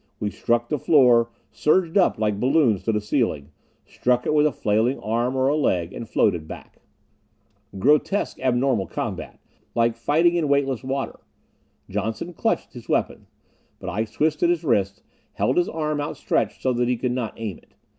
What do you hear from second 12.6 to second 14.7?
his weapon, but I twisted his